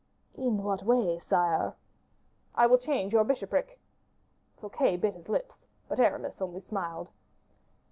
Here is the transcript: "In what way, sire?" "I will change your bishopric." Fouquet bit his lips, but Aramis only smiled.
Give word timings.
"In 0.33 0.63
what 0.63 0.81
way, 0.81 1.19
sire?" 1.19 1.75
"I 2.55 2.65
will 2.65 2.79
change 2.79 3.13
your 3.13 3.23
bishopric." 3.23 3.79
Fouquet 4.57 4.97
bit 4.97 5.13
his 5.13 5.29
lips, 5.29 5.67
but 5.87 5.99
Aramis 5.99 6.41
only 6.41 6.61
smiled. 6.61 7.09